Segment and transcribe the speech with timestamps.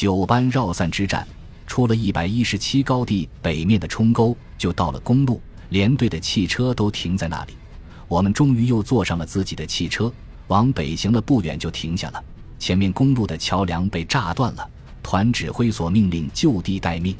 [0.00, 1.28] 九班绕散之战，
[1.66, 5.38] 出了一百一十七高地北面的冲沟，就到了公路，
[5.68, 7.52] 连队的汽车都停在那里。
[8.08, 10.10] 我们终于又坐上了自己的汽车，
[10.46, 12.24] 往北行了不远就停下了。
[12.58, 14.66] 前面公路的桥梁被炸断了，
[15.02, 17.14] 团指挥所命令就地待命。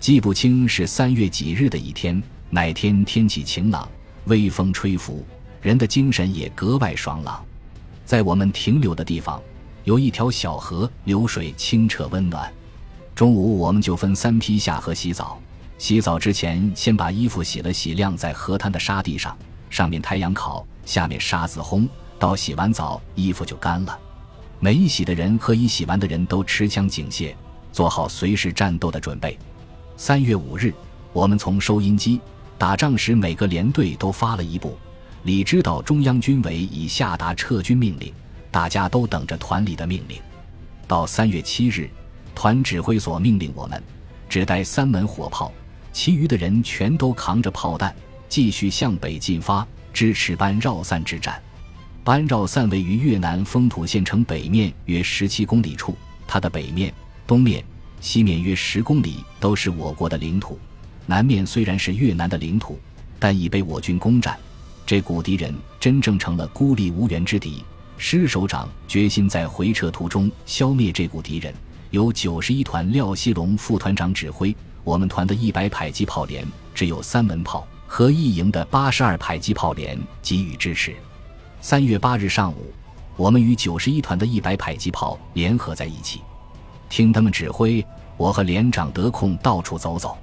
[0.00, 3.88] 记不清是三月几日的一天，哪天天气晴朗，
[4.24, 5.24] 微风吹拂，
[5.62, 7.40] 人的精神也格外爽朗。
[8.04, 9.40] 在我们停留的地方，
[9.84, 12.52] 有一条小河，流水清澈温暖。
[13.14, 15.40] 中午我们就分三批下河洗澡。
[15.78, 19.36] 洗澡之前，先把衣服洗了洗，晾在河滩的沙地上。
[19.70, 21.88] 上面太阳烤，下面沙子烘，
[22.18, 23.98] 到洗完澡衣服就干了。
[24.60, 27.36] 没洗的人和已洗完的人都持枪警戒，
[27.72, 29.38] 做好随时战斗的准备。
[29.96, 30.74] 三月五日，
[31.12, 32.20] 我们从收音机
[32.56, 34.76] 打仗时，每个连队都发了一部，
[35.22, 38.12] 李知道中央军委已下达撤军命令，
[38.58, 40.20] 大家都等着团里的命令。
[40.88, 41.88] 到三月七日，
[42.34, 43.80] 团指挥所命令我们
[44.28, 45.52] 只带三门火炮，
[45.92, 47.94] 其余的人全都扛着炮弹。
[48.28, 51.40] 继续向北进发，支持班绕散之战。
[52.02, 55.96] 班绕散位于越南丰土县城北面约十七公里处，
[56.26, 56.92] 它的北面、
[57.28, 57.62] 东面、
[58.00, 60.58] 西面约十公里都是我国的领土。
[61.06, 62.76] 南面虽然是越南的领土，
[63.20, 64.36] 但已被我军攻占。
[64.84, 67.62] 这股敌人真正成了孤立无援之敌。
[68.00, 71.52] 师首长决心在回撤途中消灭这股敌人，
[71.90, 74.56] 由九十一团廖锡龙副团长指挥。
[74.84, 77.66] 我们团的一百迫击炮连只有三门炮。
[77.90, 80.94] 和一营的八十二迫击炮连给予支持。
[81.62, 82.70] 三月八日上午，
[83.16, 86.20] 我们与九十一团的一百迫击炮联合在一起，
[86.90, 87.84] 听他们指挥。
[88.18, 90.18] 我和连长得空到处走走。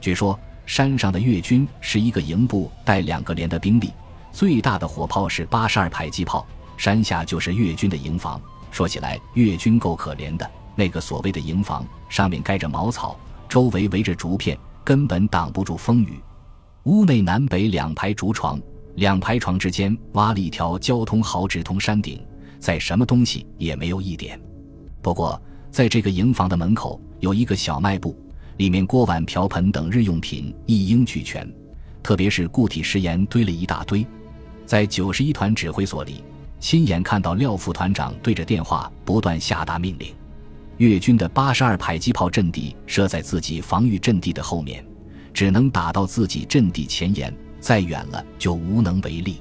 [0.00, 3.92] 据说山上的越军是一个营部带两个连的兵力，
[4.30, 6.46] 最大的火炮是八十二迫击炮。
[6.80, 8.40] 山下就是越军的营房。
[8.70, 10.50] 说起来，越军够可怜的。
[10.74, 16.18] 那个所谓的营房上面盖着茅草，周围围着竹片，根本挡不住风雨。
[16.84, 18.58] 屋内南北两排竹床，
[18.94, 22.18] 两排床之间挖了一条交通好直通山顶，
[22.58, 24.40] 再什么东西也没有一点。
[25.02, 25.38] 不过，
[25.70, 28.18] 在这个营房的门口有一个小卖部，
[28.56, 31.46] 里面锅碗瓢盆等日用品一应俱全，
[32.02, 34.06] 特别是固体食盐堆了一大堆。
[34.64, 36.24] 在九十一团指挥所里，
[36.60, 40.14] 亲眼看到廖副团长对着电话不断下达命令：
[40.76, 44.84] 越军的八十二迫击炮阵地设在自己防御阵地的后面。
[45.32, 49.40] 只能打到自己阵地前沿，再远了就无能为力。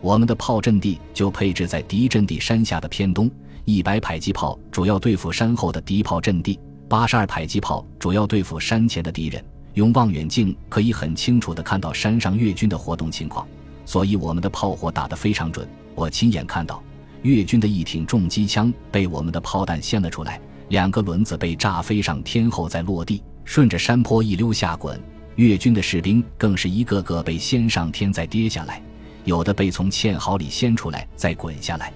[0.00, 3.30] 我们的炮阵地就配置在敌阵地山下的偏东，
[3.64, 6.58] 一百迫击炮主要对付山后的敌炮阵地，
[6.88, 9.44] 八十二迫击炮主要对付山前的敌人。
[9.74, 13.46] 用望远镜可以很清楚地看到山上越军的活动情况，
[13.84, 15.68] 所以我们的炮火打得非常准。
[15.98, 16.80] 我亲眼看到
[17.22, 24.96] 越军的一挺重机枪被我们的炮弹掀了出来，两个轮子被炸飞上天后再落地，顺着山坡一溜下滚。
[25.34, 28.80] 越军的士兵更是一个个被掀上天再跌下来，
[29.24, 31.92] 有的被从堑壕里掀出来再滚下来。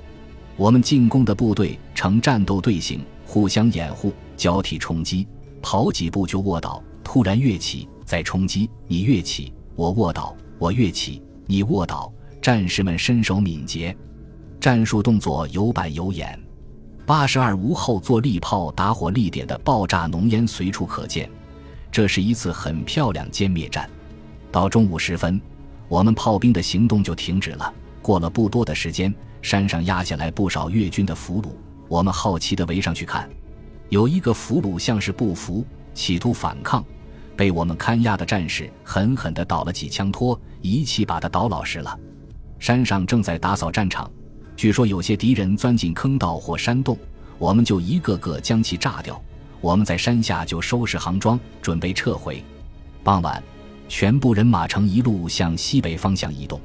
[0.57, 5.29] 我们进攻的部队呈战斗队形，互相掩护，交替冲击，
[5.63, 8.69] 跑几步就卧倒，突然跃起再冲击。
[8.89, 12.13] 你跃起，我卧倒；我跃起，你卧倒。
[12.43, 13.97] 战士们身手敏捷，
[14.59, 16.37] 战术动作有板有眼。
[17.07, 21.31] 八十二无后坐力炮打火力点的爆炸浓烟随处可见。
[21.93, 23.89] 这是一次很漂亮歼灭战。
[24.51, 25.41] 到中午时分，
[25.87, 27.73] 我们炮兵的行动就停止了。
[28.03, 31.51] 过了不多的时间，山上压下来不少越军的俘虏。
[31.87, 33.31] 我们好奇地围上去看，
[33.89, 35.65] 有一个俘虏像是不服，
[35.95, 36.85] 企图反抗，
[37.37, 41.97] 被我们看押的战士狠狠地倒了几枪托，一气把他倒老实了。
[42.63, 44.09] 山上正在打扫战场，
[44.55, 46.97] 据说有些敌人钻进坑道或山洞，
[47.37, 49.21] 我们就一个个将其炸掉。
[49.61, 52.41] 我们在山下就收拾行装，准备撤回。
[53.03, 53.43] 傍晚，
[53.89, 56.61] 全部人马成一路向西北方向移动。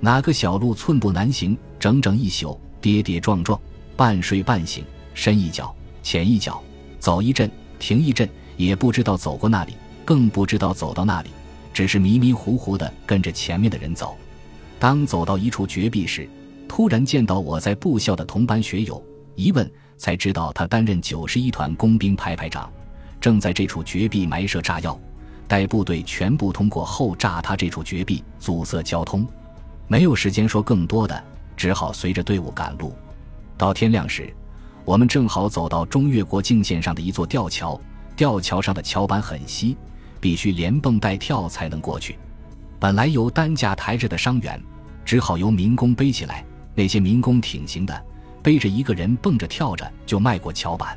[0.00, 3.56] 哪个小路寸步难行，整整一宿，跌跌撞撞，
[3.96, 4.84] 半睡半醒，
[5.14, 5.72] 深一脚
[6.02, 6.60] 浅一脚，
[6.98, 9.74] 走一阵停一阵，也不知道走过那里，
[10.04, 11.30] 更不知道走到那里，
[11.72, 14.16] 只是迷迷糊糊的跟着前面的人走。
[14.78, 16.28] 当走到一处绝壁时，
[16.68, 19.02] 突然见到我在部校的同班学友，
[19.34, 19.70] 一问。
[20.00, 22.72] 才知道他担任九十一团工兵排排长，
[23.20, 24.96] 正在这处绝壁埋设炸药，
[25.48, 29.26] 待部队全部通过后炸塌这处绝壁，阻塞交通。
[29.88, 31.20] 没有时间说更多的，
[31.56, 32.94] 只好随着队伍赶路。
[33.56, 34.32] 到天亮时，
[34.84, 37.76] 我们正好走到中越国境线上的一座吊桥，
[38.14, 39.76] 吊桥上的桥板很稀，
[40.20, 42.16] 必须连蹦带跳才能过去。
[42.80, 44.62] 本来由担架抬着的伤员，
[45.04, 46.44] 只好由民工背起来。
[46.74, 48.04] 那些民工挺行的。
[48.40, 50.96] 背着一个人蹦着跳着就迈过桥板，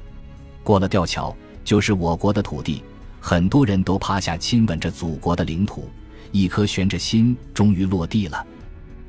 [0.63, 1.35] 过了吊桥，
[1.65, 2.83] 就是我国的土地。
[3.19, 5.89] 很多人都趴下亲吻着祖国的领土，
[6.31, 8.45] 一颗悬着心终于落地了。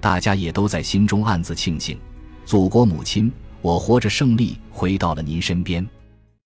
[0.01, 1.97] 大家也都在心中暗自庆幸：
[2.45, 3.31] 祖国母亲，
[3.61, 5.87] 我活着胜利回到了您身边。